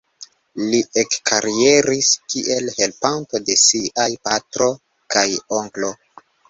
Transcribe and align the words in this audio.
Li 0.69 0.77
ekkarieris 1.01 2.09
kiel 2.33 2.73
helpanto 2.81 3.45
de 3.51 3.61
siaj 3.69 4.11
patro 4.27 4.75
kaj 5.17 5.29
onklo. 5.63 5.97